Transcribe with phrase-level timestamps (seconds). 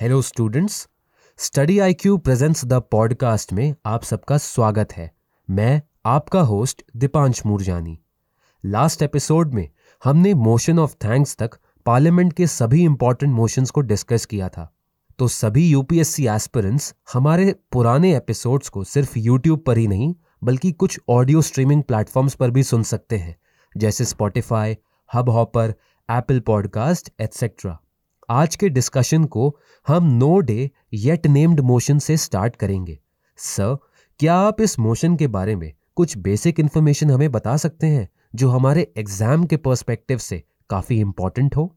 [0.00, 0.88] Hello students
[1.38, 5.10] Study I Q presents the podcast में आप सबका स्वागत है।
[5.50, 7.98] मैं आपका host Deepansh Moorjani.
[8.64, 9.68] Last episode में
[10.04, 14.74] हमने मोशन ऑफ़ थैंक्स तक पार्लियामेंट के सभी इंपॉर्टेंट मोशंस को डिस्कस किया था।
[15.18, 21.00] तो सभी यूपीएससी एस्पिरेंट्स हमारे पुराने एपिसोड्स को सिर्फ़ यूट्यूब पर ही नहीं, बल्कि कुछ
[21.08, 23.36] ऑडियो स्ट्रीमिंग प्लेटफॉर्म्स पर भी सुन सकते हैं,
[23.76, 24.76] जैसे Spotify
[25.30, 25.74] Hubhopper
[26.10, 27.78] Apple podcast etcetera
[28.28, 29.54] आज के डिस्कशन को
[29.86, 32.98] हम no day yet named motion से स्टार्ट करेंगे।
[33.38, 33.76] सर
[34.20, 38.48] क्या आप इस मोशन के बारे में कुछ बेसिक इन्फॉर्मेशन हमें बता सकते हैं जो
[38.50, 41.72] हमारे एग्ज़ाम के पर्सपेक्टिव से काफ़ी इंपॉर्टेंट हो?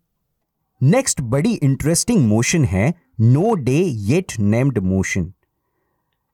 [0.81, 5.31] नेक्स्ट बड़ी इंटरेस्टिंग मोशन है no day yet named motion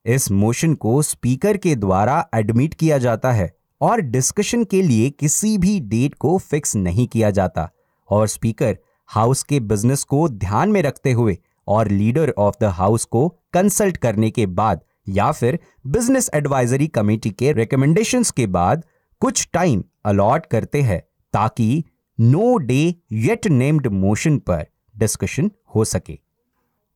[0.05, 5.58] इस मोशन को स्पीकर के द्वारा एडमिट किया जाता है और डिस्कशन के लिए किसी
[5.58, 7.70] भी डेट को फिक्स नहीं किया जाता
[8.10, 8.77] और स्पीकर
[9.09, 11.38] हाउस के बिज़नेस को ध्यान में रखते हुए
[11.68, 17.30] और लीडर ऑफ़ द हाउस को कंसल्ट करने के बाद या फिर बिज़नेस एडवाइजरी कमेटी
[17.32, 18.84] के रिकमेंडेशन के बाद
[19.21, 21.02] कुछ टाइम अलॉट करते हैं
[21.34, 21.84] ताकि
[22.20, 24.65] no day yet named motion पर
[24.96, 26.18] डिस्कशन हो सके।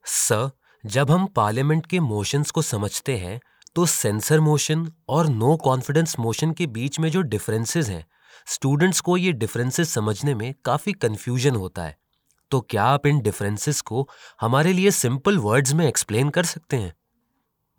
[0.05, 0.49] सर
[0.83, 3.39] जब हम पार्लियामेंट के मोशंस को समझते हैं
[3.75, 8.05] तो सेंसर मोशन और नो कॉन्फिडेंस मोशन के बीच में जो डिफरेंसेस हैं
[8.47, 11.97] स्टूडेंट्स को ये डिफरेंसेस समझने में काफ़ी कंफ्यूजन होता है।
[12.51, 14.07] तो क्या आप इन डिफरेंसेस को
[14.41, 16.93] हमारे लिए सिंपल वर्ड्स में एक्सप्लेन कर सकते हैं?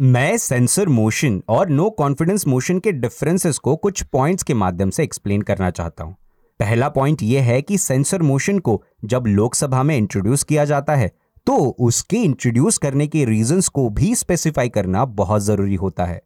[0.00, 5.04] मैं सेंसर मोशन और नो कॉन्फिडेंस मोशन के डिफरेंसेस को कुछ पॉइंट्स के माध्यम से
[5.04, 6.16] एक्सप्लेन करना चाहता हूँ।
[6.60, 11.10] पहला पॉइंट यह है कि सेंसर मोशन को जब लोकसभा में इंट्रोड्यूस किया जाता है
[11.46, 16.22] तो उसके इंट्रोड्यूस करने के रीजंस को भी स्पेसिफाई करना बहुत ज़रूरी होता है।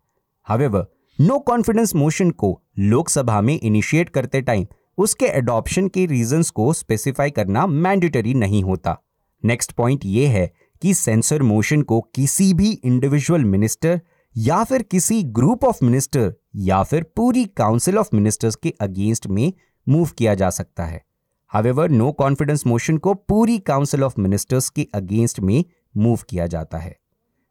[0.47, 0.87] हावेवर
[1.19, 4.67] नो कॉन्फिडेंस मोशन को लोकसभा में इनिशिएट करते टाइम
[4.99, 8.97] उसके एडॉप्शन के रीजंस को स्पेसिफाई करना मैंडेटरी नहीं होता।
[9.45, 14.01] नेक्स्ट पॉइंट ये है कि सेंसर मोशन को किसी भी इंडिविजुअल मिनिस्टर
[14.37, 19.53] या फिर किसी ग्रुप ऑफ़ मिनिस्टर या फिर पूरी काउंसिल ऑफ़ मिनिस्टर्स के अगेंस्ट में
[19.89, 21.05] मूव किया जा सकता है।
[21.49, 25.65] हावेवर नो कॉन्फिडेंस मोशन को पूरी काउंसिल ऑफ़ मिनिस्टर्स के अगेंस्ट में
[25.97, 26.97] मूव किया जाता है।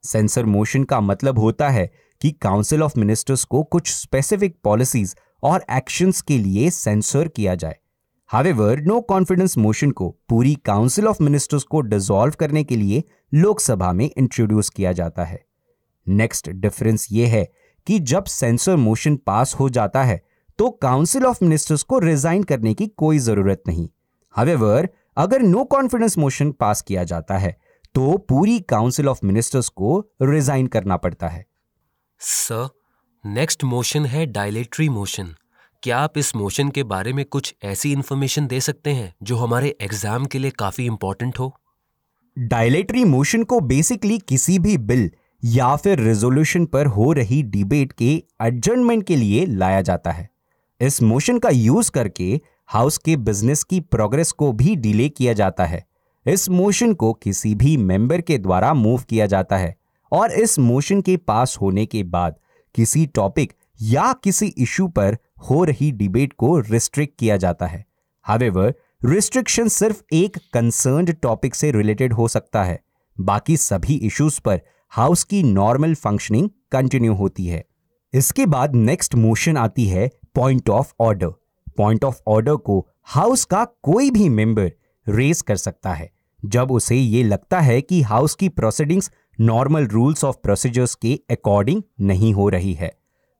[0.04, 1.92] सेंसर मोशन का मतलब होता है
[2.22, 7.78] कि काउंसिल ऑफ़ मिनिस्टर्स को कुछ स्पेसिफिक पॉलिसीज़ और एक्शंस के लिए सेंसर किया जाए।
[8.30, 13.92] हावेवर नो कॉन्फिडेंस मोशन को पूरी काउंसिल ऑफ़ मिनिस्टर्स को डिसॉल्व करने के लिए लोकसभा
[13.94, 15.44] में इंट्रोड्यूस किया जाता है।
[16.08, 17.44] नेक्स्ट डिफरेंस यह है
[17.88, 20.22] कि जब सेंसर मोशन पास हो जाता है
[20.60, 23.88] तो काउंसिल ऑफ़ मिनिस्टर्स को रिजाइन करने की कोई ज़रूरत नहीं।
[24.36, 27.56] हावेवर अगर नो कॉन्फिडेंस मोशन पास किया जाता है
[27.96, 31.46] तो पूरी काउंसिल ऑफ़ मिनिस्टर्स को रिजाइन करना पड़ता है।
[32.22, 32.70] सर
[33.24, 35.28] नेक्स्ट मोशन है डायलेटरी मोशन
[35.84, 39.68] क्या आप इस मोशन के बारे में कुछ ऐसी इंफॉर्मेशन दे सकते हैं जो हमारे
[39.82, 41.52] एग्ज़ाम के लिए काफ़ी इंपॉर्टेंट हो?
[42.38, 45.10] डायलेटरी मोशन को बेसिकली किसी भी बिल
[45.44, 50.30] या फिर रेजोल्यूशन पर हो रही डिबेट के एडजमेंट के लिए लाया जाता है।
[50.82, 52.40] इस मोशन का यूज़ करके
[52.70, 55.86] हाउस के बिज़नेस की प्रोग्रेस को भी डिले किया जाता है।
[56.26, 59.76] इस मोशन को किसी भी मेंबर के द्वारा मूव किया जाता है
[60.12, 62.40] और इस मोशन के पास होने के बाद
[62.76, 65.18] किसी टॉपिक या किसी इशू पर
[65.50, 67.86] हो रही डिबेट को रिस्ट्रिक्ट किया जाता है।
[68.24, 68.74] हावेवर
[69.06, 72.80] रिस्ट्रिक्शन सिर्फ़ एक कंसर्न टॉपिक से रिलेटेड हो सकता है।
[73.20, 77.66] बाकी सभी इश्यूज़ पर हाउस की नॉर्मल फंक्शनिंग कंटिन्यू होती है।
[78.14, 81.30] इसके बाद नेक्स्ट मोशन आती है point of order
[81.78, 84.72] point of order को हाउस का कोई भी मेंबर
[85.10, 86.12] रेस कर सकता है।
[86.46, 91.82] जब उसे ये लगता है कि हाउस की proceedings normal rules of procedures के अकॉर्डिंग
[92.02, 92.92] नहीं हो रही है।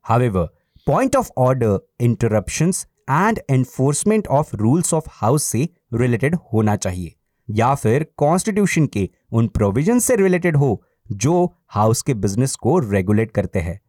[0.06, 0.48] However
[0.88, 7.14] point of order interruptions and enforcement of rules of house से रिलेटेड होना चाहिए,
[7.50, 10.82] या फिर कॉन्स्टिट्यूशन के उन प्रोविज़न से रिलेटेड हो
[11.12, 13.80] जो हाउस के बिज़नेस को रेगुलेट करते हैं।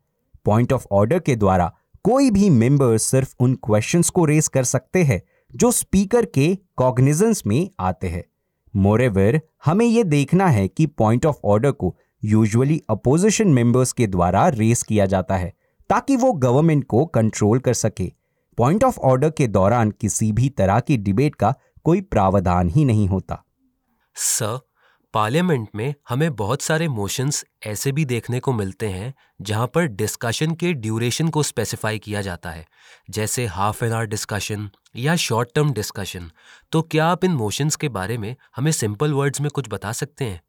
[0.46, 1.72] पॉइंट ऑफ़ ऑर्डर के द्वारा
[2.04, 5.20] कोई भी मेंबर सिर्फ़ उन क्वेश्चंस को रेस कर सकते हैं
[5.52, 8.24] जो स्पीकर के कॉग्निजेंस में आते हैं।
[8.76, 14.48] मोरेवर हमें यह देखना है कि पॉइंट ऑफ़ ऑर्डर को यूजुअली अपोजिशन मेंबर्स के द्वारा
[14.48, 15.52] रेस किया जाता है,
[15.90, 18.12] ताकि वो गवर्नमेंट को कंट्रोल कर सके।
[18.58, 21.54] पॉइंट ऑफ़ ऑर्डर के दौरान किसी भी तरह की डिबेट का
[21.84, 23.42] कोई प्रावधान ही नहीं होता।
[24.16, 24.58] सर
[25.14, 29.12] पार्लियामेंट में हमें बहुत सारे मोशंस ऐसे भी देखने को मिलते हैं,
[29.42, 32.66] जहाँ पर डिस्कशन के ड्यूरेशन को स्पेसिफाई किया जाता है।
[33.10, 36.30] जैसे हाफ़ एन आवर डिस्कशन या शॉर्ट टर्म डिस्कशन
[36.72, 40.24] तो क्या आप इन मोशंस के बारे में हमें सिंपल वर्ड्स में कुछ बता सकते
[40.24, 40.40] हैं?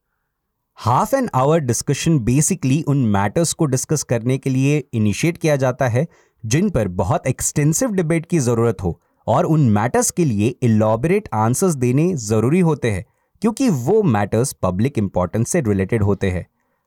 [0.77, 5.87] Half an hour discussion basically उन मैटर्स को डिस्कस करने के लिए इनिशिएट किया जाता
[5.87, 6.07] है,
[6.43, 11.75] जिन पर बहुत एक्सटेंसिव डिबेट की ज़रूरत हो, और उन मैटर्स के लिए इलाबरेट आंसर्स
[11.75, 13.05] देने ज़रूरी होते हैं।
[13.45, 16.45] क्योंकि वो मैटर्स पब्लिक इंपॉर्टेंस से रिलेटेड होते हैं।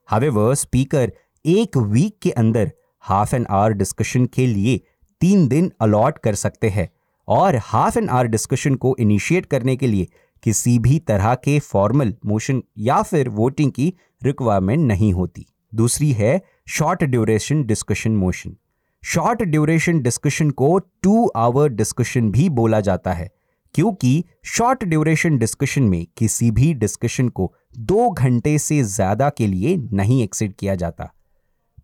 [0.09, 1.11] हावेवर स्पीकर
[1.45, 2.71] एक वीक के अंदर
[3.03, 4.77] हाफ़ एन आवर डिस्कशन के लिए
[5.21, 6.89] तीन दिन अलॉट कर सकते हैं
[7.27, 10.07] और हाफ़ एन आवर डिस्कशन को इनिशिएट करने के लिए
[10.43, 15.45] किसी भी तरह के फॉर्मल मोशन या फिर वोटिंग की रिक्वायरमेंट नहीं होती।
[15.75, 18.57] दूसरी है short duration discussion motion
[19.03, 23.31] short duration discussion को टू आवर डिस्कशन भी बोला जाता है।
[23.75, 29.75] क्योंकि शॉर्ट ड्यूरेशन डिस्कशन में किसी भी डिस्कशन को दो घंटे से ज़्यादा के लिए
[29.93, 31.11] नहीं एक्सिड किया जाता।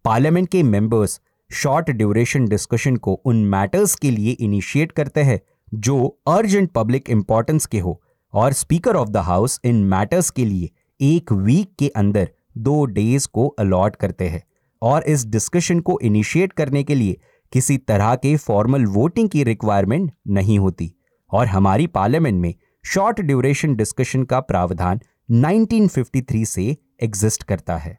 [0.05, 1.19] पार्लियामेंट के मेंबर्स
[1.51, 5.39] शॉर्ट ड्यूरेशन डिस्कशन को उन मैटर्स के लिए इनिशिएट करते हैं
[5.73, 8.01] जो अर्जेंट पब्लिक इंपॉर्टेंस के हो
[8.33, 13.27] और स्पीकर ऑफ़ द हाउस इन मैटर्स के लिए एक वीक के अंदर दो डेज़
[13.27, 14.43] को अलॉट करते हैं
[14.81, 17.17] और इस डिस्कशन को इनिशिएट करने के लिए
[17.53, 20.91] किसी तरह के फॉर्मल वोटिंग की रिक्वायरमेंट नहीं होती।
[21.31, 22.53] और हमारी पार्लियामेंट में
[22.85, 24.99] शॉर्ट ड्यूरेशन डिस्कशन का प्रावधान
[25.31, 27.97] 1953 से एग्जिस्ट करता है।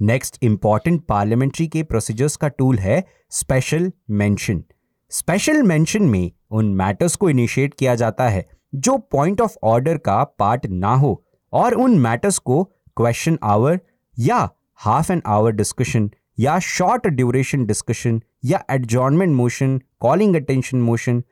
[0.00, 4.62] नेक्स्ट इंपॉर्टेंट पार्लियामेंट्री के प्रोसीजर्स का टूल है स्पेशल मेंशन।
[5.10, 10.22] स्पेशल मेंशन में उन मैटर्स को इनिशिएट किया जाता है जो पॉइंट ऑफ़ ऑर्डर का
[10.24, 12.62] पार्ट ना हो और उन मैटर्स को
[12.96, 13.80] क्वेश्चन आवर
[14.18, 21.22] या हाफ़ एन आवर डिस्कशन या शॉर्ट ड्यूरेशन डिस्कशन या adjournment motion, calling attention motion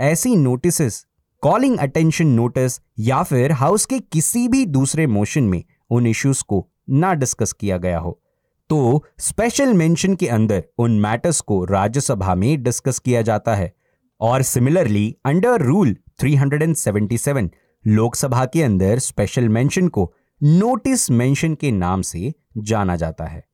[0.00, 1.06] ऐसी नोटिस
[1.42, 6.68] कॉलिंग अटेंशन नोटिस या फिर हाउस के किसी भी दूसरे मोशन में उन इश्यूज़ को
[6.90, 8.22] ना डिस्कस किया गया हो।
[8.68, 13.72] तो स्पेशल मेंशन के अंदर उन मैटर्स को राज्यसभा में डिस्कस किया जाता है।
[14.20, 17.50] और सिमिलरली अंडर रूल 377
[17.86, 23.44] लोकसभा के अंदर स्पेशल मेंशन को नोटिस मेंशन के नाम से जाना जाता है।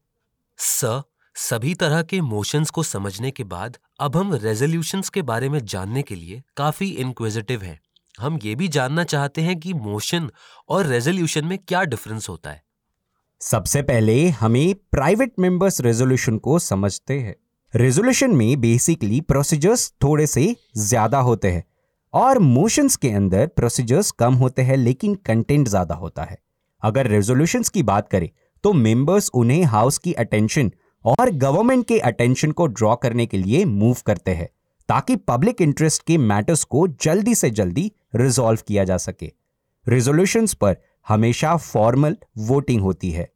[0.58, 1.02] स
[1.34, 6.00] सभी तरह के मोशंस को समझने के बाद अब हम रेजोल्यूशंस के बारे में जानने
[6.02, 7.78] के लिए काफ़ी इंक्विजिटिव हैं।
[8.18, 10.28] हम ये भी जानना चाहते हैं कि मोशन
[10.68, 12.62] और रेजोल्यूशन में क्या डिफरेंस होता है।
[13.40, 17.34] सबसे पहले हमें प्राइवेट मेंबर्स रेजोल्यूशन को समझते हैं।
[17.74, 21.64] रेजोल्यूशन में बेसिकली प्रोसीजर्स थोड़े से ज़्यादा होते हैं
[22.14, 26.38] और मोशंस के अंदर प्रोसीजर्स कम होते हैं, लेकिन कंटेंट ज़्यादा होता है।
[26.82, 28.28] अगर रेजोल्यूशंस की बात करें
[28.64, 30.72] तो मेंबर्स उन्हें हाउस की अटेंशन
[31.06, 34.48] और गवर्नमेंट के अटेंशन को ड्रॉ करने के लिए मूव करते हैं,
[34.88, 39.32] ताकि पब्लिक इंटरेस्ट के मैटर्स को जल्दी से जल्दी रिजॉल्व किया जा सके।
[39.86, 40.76] रेजोल्यूशंस पर
[41.06, 43.30] हमेशा फॉर्मल वोटिंग होती है।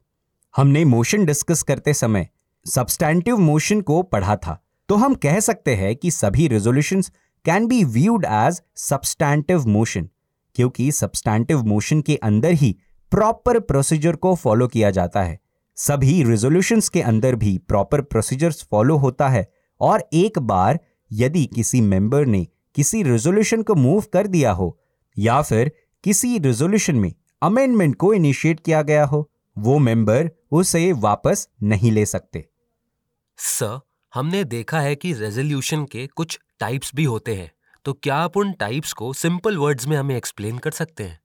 [0.55, 2.27] हमने मोशन डिस्कस करते समय
[2.65, 4.57] सब्सटैंटिव मोशन को पढ़ा था
[4.89, 7.11] तो हम कह सकते हैं कि सभी resolutions
[7.45, 10.09] can be viewed as substantive motion
[10.55, 12.75] क्योंकि सब्सटैंटिव मोशन के अंदर ही
[13.11, 15.39] प्रॉपर प्रोसीजर को फॉलो किया जाता है।
[15.77, 19.45] सभी रेजोल्यूशंस के अंदर भी प्रॉपर प्रोसीजर्स फॉलो होता है
[19.81, 20.79] और एक बार
[21.11, 24.77] यदि किसी मेंबर ने किसी रेजोल्यूशन को मूव कर दिया हो
[25.17, 25.71] या फिर
[26.03, 32.05] किसी रेजोल्यूशन में अमेंडमेंट को इनिशिएट किया गया हो वो मेंबर उसे वापस नहीं ले
[32.05, 32.45] सकते।
[33.37, 33.79] सर
[34.13, 37.51] हमने देखा है कि रेजोल्यूशन के कुछ टाइप्स भी होते हैं
[37.85, 41.19] तो क्या आप उन टाइप्स को सिंपल वर्ड्स में हमें एक्सप्लेन कर सकते हैं?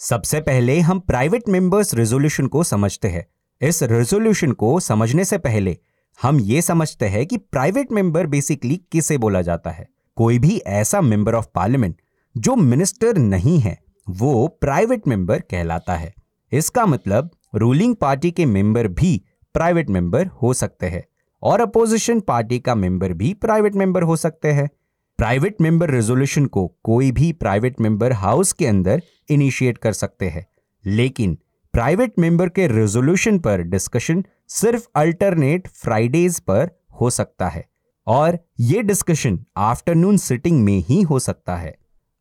[0.00, 3.26] सबसे पहले हम प्राइवेट मेंबर्स रेजोल्यूशन को समझते हैं।
[3.62, 5.76] इस रेजोल्यूशन को समझने से पहले,
[6.22, 9.88] हम ये समझते हैं कि प्राइवेट मेंबर बेसिकली किसे बोला जाता है?
[10.16, 11.96] कोई भी ऐसा मेंबर ऑफ़ पार्लियामेंट
[12.36, 13.78] जो मिनिस्टर नहीं है,
[14.10, 16.14] वो प्राइवेट मेंबर कहलाता है।
[16.52, 19.24] इसका मतलब रूलिंग पार्टी के मेंबर भी
[19.54, 21.04] प्राइवेट मेंबर हो सकते हैं
[21.42, 24.70] और अपोजिशन पार्टी का मेंबर भी प्राइवेट मेंबर हो सकते हैं।
[25.18, 30.46] प्राइवेट मेंबर रेजोल्यूशन को कोई भी प्राइवेट मेंबर हाउस के अंदर इनिशिएट कर सकते हैं।
[30.86, 31.38] लेकिन
[31.74, 36.68] प्राइवेट मेंबर के रेजोल्यूशन पर डिस्कशन सिर्फ़ अल्टरनेट फ्राइडेज पर
[37.00, 37.64] हो सकता है
[38.06, 41.74] और ये डिस्कशन आफ्टरनून सिटिंग में ही हो सकता है।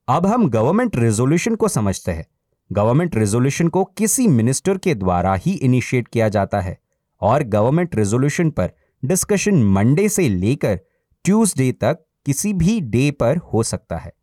[0.08, 2.26] अब हम गवर्नमेंट रेजोल्यूशन को समझते हैं।
[2.72, 6.78] गवर्नमेंट रेजोल्यूशन को किसी मिनिस्टर के द्वारा ही इनिशिएट किया जाता है
[7.22, 8.72] और गवर्नमेंट रेजोल्यूशन पर
[9.06, 10.80] डिस्कशन मंडे से लेकर
[11.26, 14.14] ट्यूसडे तक किसी भी डे पर हो सकता है।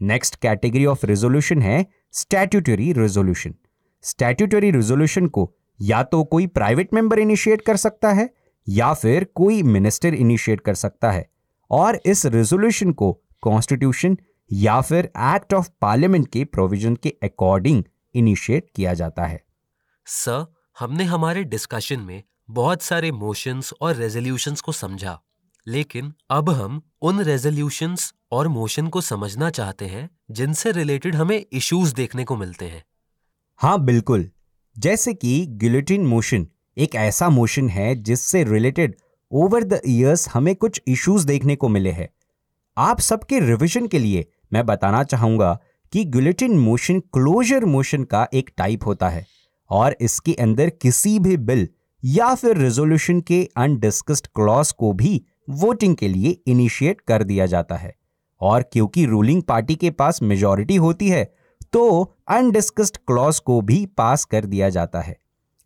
[0.00, 3.54] नेक्स्ट कैटेगरी ऑफ़ रेजोल्यूशन है स्टैट्यूटरी रेजोल्यूशन
[4.06, 8.28] स्टैट्यूटरी रेजोल्यूशन को या तो कोई प्राइवेट मेंबर इनिशिएट कर सकता है,
[8.68, 11.28] या फिर कोई मिनिस्टर इनिशिएट कर सकता है।
[11.70, 14.16] और इस रेजोल्यूशन को कॉन्स्टिट्यूशन
[14.52, 17.84] या फिर एक्ट ऑफ़ पार्लियामेंट के प्रोविज़न के अकॉर्डिंग
[18.14, 19.44] इनिशिएट किया जाता है।
[20.06, 25.20] सर हमने हमारे डिस्कशन में बहुत सारे मोशंस और रेजोल्यूशंस को समझा।
[25.66, 31.94] लेकिन अब हम उन रेजोल्यूशंस और मोशन को समझना चाहते हैं जिनसे रिलेटेड हमें इश्यूज़
[31.94, 32.84] देखने को मिलते हैं।
[33.60, 34.28] हाँ बिल्कुल।
[34.76, 36.46] जैसे कि गिलोटिन मोशन
[36.76, 38.94] एक ऐसा मोशन है जिससे रिलेटेड
[39.32, 42.08] ओवर द ईयर्स हमें कुछ इश्यूज़ देखने को मिले हैं।
[42.76, 45.58] आप सबके रिवीजन के लिए मैं बताना चाहूँगा
[45.92, 49.24] कि गुलेटिन मोशन क्लोजर मोशन का एक टाइप होता है
[49.70, 51.68] और इसके अंदर किसी भी बिल
[52.02, 55.20] या फिर रेजोल्यूशन के अनडिस्कस्ड क्लॉज को भी
[55.50, 57.94] वोटिंग के लिए इनिशिएट कर दिया जाता है।
[58.40, 61.24] और क्योंकि रूलिंग पार्टी के पास मेजॉरिटी होती है
[61.76, 65.16] तो अनडिस्कस्ड क्लॉज को भी पास कर दिया जाता है।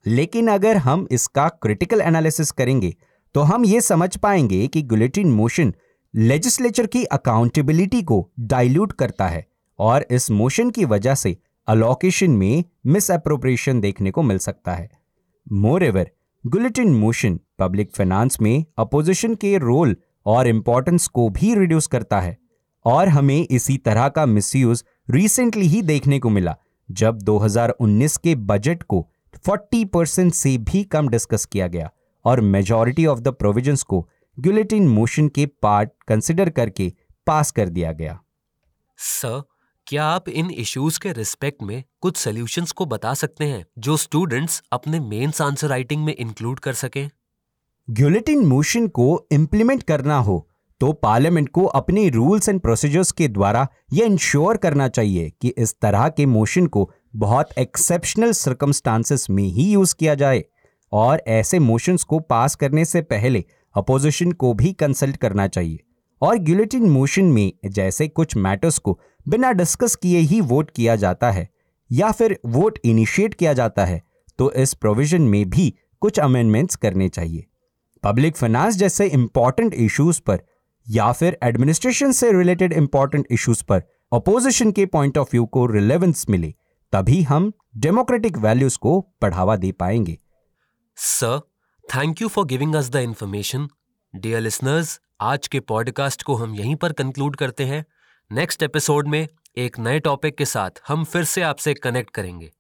[0.07, 2.95] लेकिन अगर हम इसका क्रिटिकल एनालिसिस करेंगे
[3.35, 5.73] तो हम ये समझ पाएँगे कि गुलेटिन मोशन
[6.15, 9.47] लेजिस्लेचर की अकाउंटेबिलिटी को डाइल्यूट करता है
[9.79, 11.37] और इस मोशन की वजह से
[11.69, 14.91] अलोकेशन में मिस अप्रोप्रिएशन देखने को मिल सकता है।
[15.85, 16.11] Moreover
[16.45, 22.37] guillotine motion public finance में अपोजिशन के रोल और इंपॉर्टेंस को भी रिड्यूस करता है
[22.85, 26.57] और हमें इसी तरह का मिसयूज रिसेंटली ही देखने को मिला
[26.91, 29.09] जब 2019 के बजट को
[29.49, 31.91] 40 परसेंट से भी कम डिस्कस किया गया
[32.25, 34.09] और मेजॉरिटी ऑफ़ द प्रोविजंस को
[34.41, 36.93] गुलेटिन मोशन के पार्ट कंसिडर करके
[37.27, 38.21] पास कर दिया गया।
[38.97, 39.43] सर
[39.87, 44.63] क्या आप इन इश्यूज़ के रिस्पेक्ट में कुछ सॉल्यूशंस को बता सकते हैं जो स्टूडेंट्स
[44.73, 47.11] अपने मेंस आंसर राइटिंग में इंक्लूड कर सकें?
[47.91, 50.50] गुलेटिन मोशन को इंप्लीमेंट करना हो
[50.81, 55.75] तो पार्लियामेंट को अपने रूल्स एंड प्रोसीजर्स के द्वारा यह इंश्योर करना चाहिए कि इस
[55.83, 60.45] तरह के मोशन को बहुत एक्सेप्शनल सर्कमस्टांसेस में ही यूज़ किया जाए
[60.93, 63.45] और ऐसे मोशंस को पास करने से पहले
[63.75, 65.79] अपोजिशन को भी कंसल्ट करना चाहिए।
[66.23, 71.31] और गिलेटिन मोशन में जैसे कुछ मैटर्स को बिना डिस्कस किए ही वोट किया जाता
[71.31, 71.49] है
[71.91, 74.03] या फिर वोट इनिशिएट किया जाता है
[74.39, 77.45] तो इस प्रोविज़न में भी कुछ अमेंडमेंट्स करने चाहिए।
[78.05, 80.43] पब्लिक फाइनेंस जैसे इंपॉर्टेंट इश्यूज़ पर
[80.87, 83.83] या फिर एडमिनिस्ट्रेशन से रिलेटेड इंपॉर्टेंट इश्यूज़ पर
[84.13, 86.55] अपोजिशन के पॉइंट ऑफ़ व्यू को रिलेवेंस मिले,
[86.93, 90.19] तभी हम डेमोक्रेटिक वैल्यूज़ को बढ़ावा दे पाएँगे।
[90.97, 91.41] Sir
[91.89, 93.69] thank you for giving us the information
[94.15, 97.85] dear listeners आज के पॉडकास्ट को हम यहीं पर कंक्लूड करते हैं।
[98.31, 99.27] नेक्स्ट एपिसोड में
[99.59, 102.51] एक नए टॉपिक के साथ हम फिर से आपसे कनेक्ट करेंगे।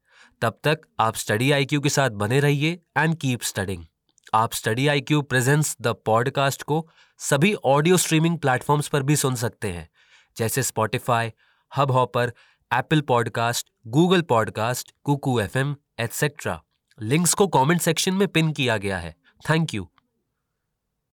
[0.42, 3.84] तब तक आप स्टडी आईक्यू के साथ बने रहिए एंड कीप स्टडिंग
[4.34, 9.68] आप study IQ presents the podcast को सभी ऑडियो स्ट्रीमिंग प्लेटफॉर्म्स पर भी सुन सकते
[9.72, 9.88] हैं,
[10.37, 11.32] जैसे Spotify
[11.90, 12.32] Hubhopper
[12.75, 16.62] Apple podcast Google podcast Kuku F M etcetera
[17.02, 19.14] links को कमेंट सेक्शन में पिन किया गया है।
[19.50, 19.90] Thank you